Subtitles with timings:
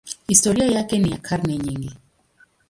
[0.27, 1.97] Historia yake ni ya karne nyingi.